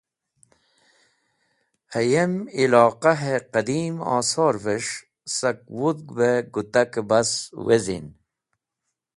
Hayem 1.93 2.33
Iloqahe 2.63 3.35
Qadim 3.53 3.95
Osorves̃h 4.15 4.93
sak 5.37 5.59
wudhg 5.77 6.07
be 6.17 6.29
gutake 6.53 7.01
bas 7.09 7.31
wezin. 7.65 8.05